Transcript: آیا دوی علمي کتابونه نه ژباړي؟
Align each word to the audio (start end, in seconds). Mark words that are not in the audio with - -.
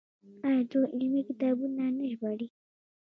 آیا 0.45 0.61
دوی 0.71 0.87
علمي 0.95 1.21
کتابونه 1.29 1.83
نه 1.97 2.05
ژباړي؟ 2.11 2.47